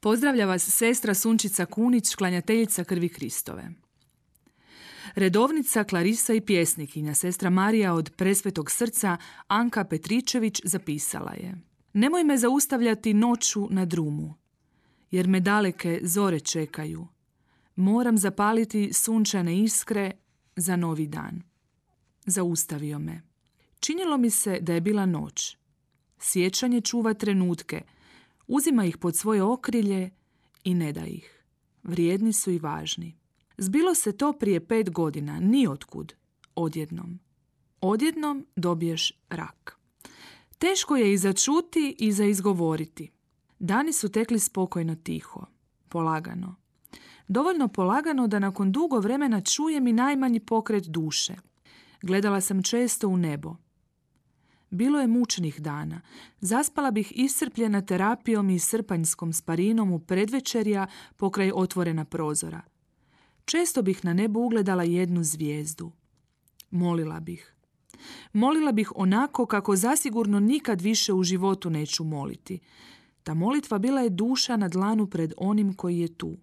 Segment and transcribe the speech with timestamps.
[0.00, 3.70] Pozdravlja vas sestra Sunčica Kunić, klanjateljica krvi Kristove.
[5.14, 9.16] Redovnica, Klarisa i pjesnikinja sestra Marija od Presvetog srca
[9.48, 11.54] Anka Petričević zapisala je
[11.92, 14.34] Nemoj me zaustavljati noću na drumu,
[15.10, 17.06] jer me daleke zore čekaju.
[17.76, 20.10] Moram zapaliti sunčane iskre
[20.56, 21.42] za novi dan.
[22.26, 23.22] Zaustavio me.
[23.80, 25.56] Činilo mi se da je bila noć.
[26.18, 27.82] Sjećanje čuva trenutke–
[28.48, 30.10] Uzima ih pod svoje okrilje
[30.64, 31.44] i ne da ih.
[31.82, 33.16] Vrijedni su i važni.
[33.58, 36.14] Zbilo se to prije pet godina, ni otkud,
[36.54, 37.18] odjednom.
[37.80, 39.78] Odjednom dobiješ rak.
[40.58, 43.10] Teško je i začuti i za izgovoriti.
[43.58, 45.46] Dani su tekli spokojno tiho,
[45.88, 46.56] polagano.
[47.28, 51.34] Dovoljno polagano da nakon dugo vremena čujem i najmanji pokret duše.
[52.02, 53.56] Gledala sam često u nebo.
[54.70, 56.00] Bilo je mučnih dana.
[56.40, 62.62] Zaspala bih iscrpljena terapijom i srpanjskom sparinom u predvečerja pokraj otvorena prozora.
[63.44, 65.92] Često bih na nebu ugledala jednu zvijezdu.
[66.70, 67.54] Molila bih.
[68.32, 72.60] Molila bih onako kako zasigurno nikad više u životu neću moliti.
[73.22, 76.36] Ta molitva bila je duša na dlanu pred onim koji je tu.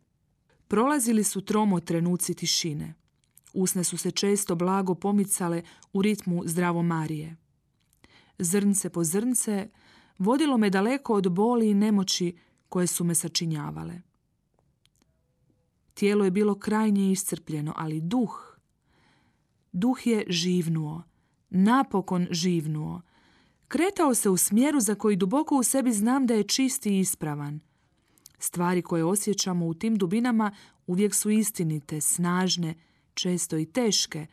[0.68, 2.94] Prolazili su tromo trenuci tišine.
[3.54, 5.62] Usne su se često blago pomicale
[5.94, 7.36] u ritmu zdravo Marije
[8.40, 9.70] zrnce po zrnce,
[10.18, 12.38] vodilo me daleko od boli i nemoći
[12.70, 14.02] koje su me sačinjavale.
[15.94, 18.58] Tijelo je bilo krajnje iscrpljeno, ali duh,
[19.72, 21.04] duh je živnuo,
[21.50, 23.02] napokon živnuo.
[23.68, 27.60] Kretao se u smjeru za koji duboko u sebi znam da je čisti i ispravan.
[28.40, 30.52] Stvari koje osjećamo u tim dubinama
[30.88, 32.76] uvijek su istinite, snažne,
[33.14, 34.28] često i teške,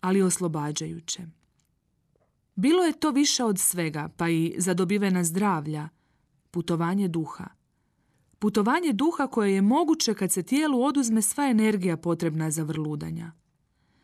[0.00, 1.26] ali oslobađajuće.
[2.56, 5.88] Bilo je to više od svega, pa i zadobivena zdravlja,
[6.50, 7.46] putovanje duha.
[8.38, 13.32] Putovanje duha koje je moguće kad se tijelu oduzme sva energija potrebna za vrludanja.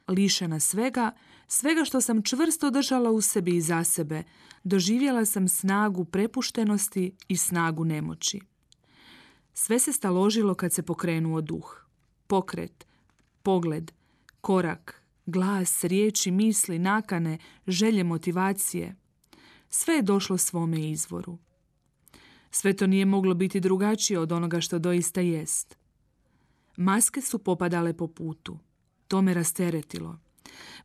[0.09, 1.11] Lišena svega,
[1.47, 4.23] svega što sam čvrsto držala u sebi i za sebe,
[4.65, 8.41] doživjela sam snagu prepuštenosti i snagu nemoći.
[9.55, 11.87] Sve se staložilo kad se pokrenuo duh.
[12.27, 12.87] Pokret,
[13.43, 13.93] pogled,
[14.41, 18.97] korak, Glas, riječi, misli, nakane, želje, motivacije.
[19.69, 21.39] Sve je došlo svome izvoru.
[22.51, 25.77] Sve to nije moglo biti drugačije od onoga što doista jest.
[26.77, 28.59] Maske su popadale po putu.
[29.09, 30.19] To me rasteretilo.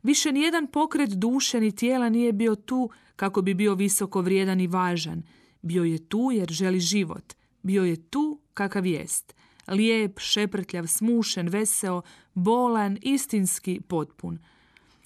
[0.02, 4.66] Više nijedan pokret duše ni tijela nije bio tu kako bi bio visoko vrijedan i
[4.66, 5.22] važan.
[5.62, 7.34] Bio je tu jer želi život.
[7.62, 9.34] Bio je tu kakav jest
[9.68, 12.02] lijep, šeprtljav, smušen, veseo,
[12.34, 14.38] bolan, istinski, potpun.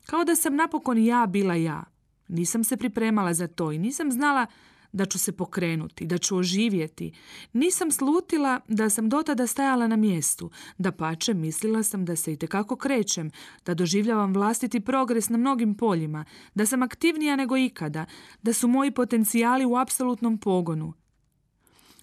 [0.07, 1.85] Kao da sam napokon ja bila ja.
[2.29, 4.47] Nisam se pripremala za to i nisam znala
[4.93, 7.13] da ću se pokrenuti, da ću oživjeti.
[7.53, 10.51] Nisam slutila da sam dotada stajala na mjestu.
[10.79, 13.31] Da pače, mislila sam da se i tekako krećem,
[13.67, 16.25] da doživljavam vlastiti progres na mnogim poljima,
[16.55, 18.07] da sam aktivnija nego ikada,
[18.43, 20.93] da su moji potencijali u apsolutnom pogonu.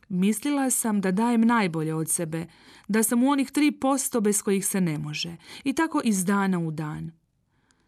[0.10, 2.46] Mislila sam da dajem najbolje od sebe,
[2.88, 5.38] da sam u onih tri posto bez kojih se ne može.
[5.64, 7.12] I tako iz dana u dan.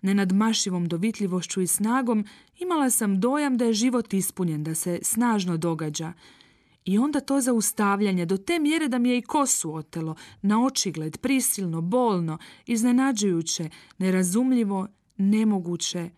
[0.02, 2.26] Nenadmašivom dovitljivošću i snagom
[2.60, 6.14] imala sam dojam da je život ispunjen, da se snažno događa.
[6.86, 11.18] I onda to zaustavljanje do te mjere da mi je i kosu otelo, na očigled,
[11.18, 16.10] prisilno, bolno, iznenađujuće, nerazumljivo, nemoguće,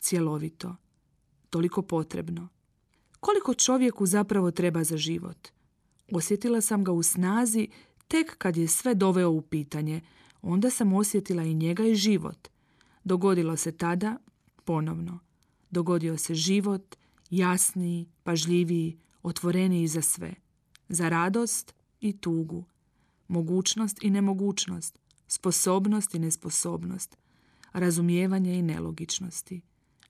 [0.00, 0.76] cjelovito.
[1.50, 2.48] Toliko potrebno.
[3.20, 5.48] Koliko čovjeku zapravo treba za život?
[6.12, 7.68] Osjetila sam ga u snazi
[8.08, 10.00] tek kad je sve doveo u pitanje.
[10.42, 12.48] Onda sam osjetila i njega i život.
[13.04, 14.16] Dogodilo se tada
[14.64, 15.18] ponovno.
[15.70, 16.96] Dogodio se život,
[17.30, 20.34] jasniji, pažljiviji, otvoreniji za sve.
[20.88, 22.64] Za radost i tugu.
[23.28, 24.98] Mogućnost i nemogućnost.
[25.26, 27.16] Sposobnost i nesposobnost.
[27.72, 29.60] Razumijevanje i nelogičnosti.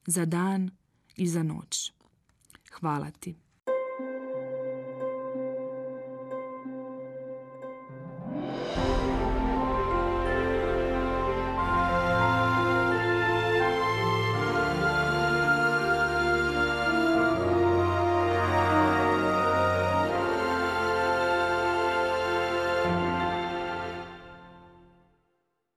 [0.07, 0.71] Za dan
[1.17, 1.93] i za noć.
[2.71, 3.37] Hvala ti.